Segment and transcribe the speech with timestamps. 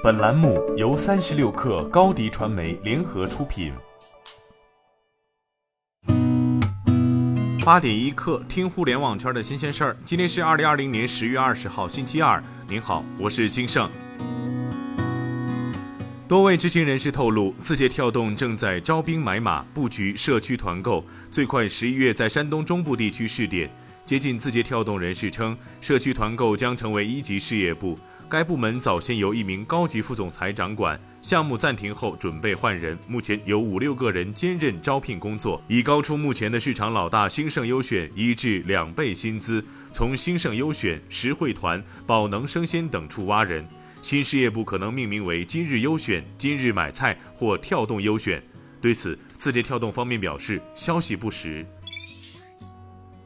[0.00, 3.72] 本栏目由三十六氪高低传媒联合出品。
[7.64, 9.96] 八点一刻，听互联网圈的新鲜事儿。
[10.04, 12.40] 今天是二零二零年十月二十号，星期二。
[12.68, 13.90] 您好，我是金盛。
[16.28, 23.68] 多位知情人士透露，字节跳动正在招兵买马，布局社区团购，最快十一月在山东中部地区试点。
[24.04, 27.98] 接近字节跳动人士称，社区团购将成为一级事业部。
[28.30, 43.66] 该部门早先由一名高级副总裁掌管，项目暂停后准备换人，目前有五六个人兼任招聘工作，已高出目前的市场老大兴盛优选一至两倍薪资，从兴盛优选、实惠团、宝能生鲜等处挖人。
[44.02, 48.42] 新事业部可能命名为今日优选、今日买菜或跳动优选。
[48.78, 51.66] 对此，字节跳动方面表示消息不实。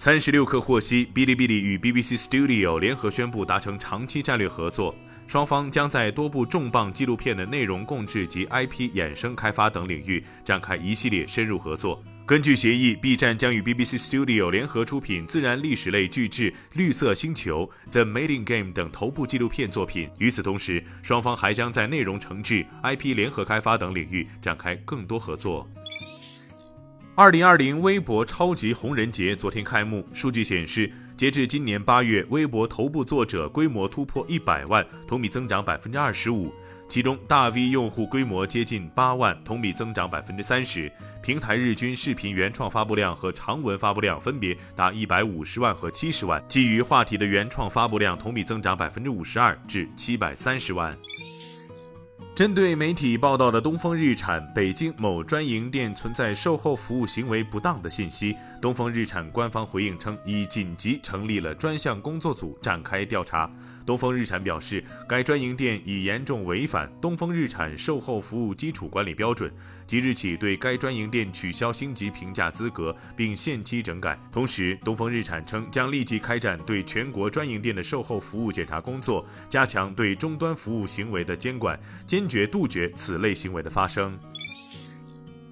[0.00, 4.94] 三十六氪获悉，哔哩哔哩与 BBC Studio 联合宣布达成长期战略合作，
[5.26, 12.00] 双方将在多部重磅纪录片的内容共制及 IP 衍生开发等领域展开一系列深入合作。
[12.24, 20.08] 根据协议，B 站将与 BBC Studio 联合出品自然历史类巨制《绿色星球》、The Mating Game 等头部纪录片作品。
[20.18, 25.68] 与此同时，双方还将在内容承制、IP 联合开发等领域展开更多合作。
[27.18, 30.06] 二零二零微博超级红人节昨天开幕。
[30.14, 36.54] 数据显示，截至今年八月，微博头部作者规模突破一百万，同比增长百分之二十五。
[36.88, 40.88] 其中，大 V 用户规模接近八万，同比增长百分之三十。
[41.20, 46.40] 平台日均视频原创发布量和长文发布量分别达一百五十万和七十万。
[46.46, 50.96] 基于话题的原创发布量同比增长百分之五十二至七百三十万。
[52.38, 63.50] 针对媒体报道的东风日产北京某专营店存在售后服务行为不当的信息，东风日产官方回应称，已紧急成立了专项工作组展开调查。
[63.88, 69.50] 东风日产表示，该专营店已严重违反东风日产售后服务基础管理标准，
[69.86, 74.20] 即日起对该专营店取消星级评价资格，并限期整改。
[74.30, 82.28] 同时，东风日产称将立即开展对全国专营店的售后服务检查工作，加强对终端服务行为的监管，坚。
[82.28, 84.18] 决杜绝此类行为的发生。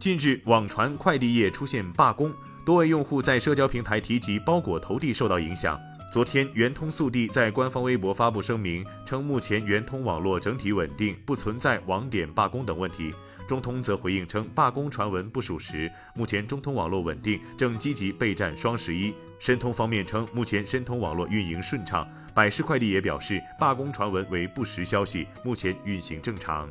[0.00, 2.32] 近日，网传快递业出现罢工，
[2.64, 5.80] 多位用户在社交平台提及包裹投递受到影响。
[6.12, 13.12] 昨天，圆通速递在官方微博发布声明，称目前圆通网络整体稳定，不存在网点罢工等问题。
[13.48, 19.12] 中通则回应称，罢工传闻不属实，目前中通网络稳定，正积极备战双十一。
[19.40, 22.06] 申通方面称，目前申通网络运营顺畅。
[22.34, 26.68] 百世快递也表示，罢工传闻为不实消息，目前运行正常。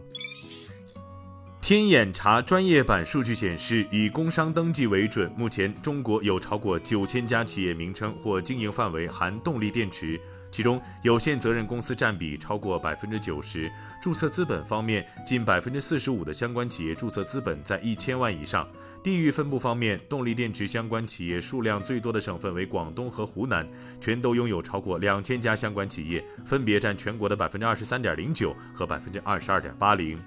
[1.72, 10.20] 天眼查专业版数据显示，以工商登记为准，目前中国有超过九千家企业名称或经营范围含动力电池，
[10.52, 13.72] 其中有限责任公司占比超过百分之九十。
[14.02, 18.68] 注册资本方面，近百分之四十五的相关企业注册资本在一千万以上。
[19.02, 23.66] 地域分布方面，动力电池相关企业数量最多的省份为广东和湖南，
[24.02, 30.20] 全都拥有超过两千家相关企业，分别占全国的百分之二十三点零九和百分之二十二点八零。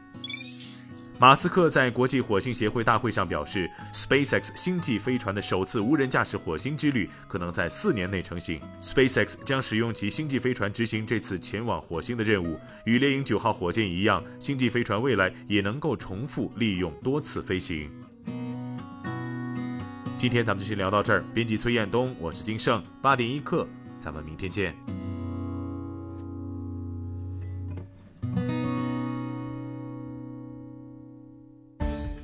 [1.16, 8.60] 马斯克在国际火星协会大会上表示，SpaceX 星际飞船的首次无人驾驶火星之旅可能在四年内成型。
[8.82, 17.88] SpaceX 将使用其星际飞船执行这次前往火星的任务，与猎鹰九号火箭一样，星际飞船未来也能够重复利用多次飞行。
[20.18, 21.24] 今天咱们就先聊到这儿。
[21.32, 23.68] 编辑崔彦东，我是金盛，八点一刻，
[24.02, 24.74] 咱们明天见。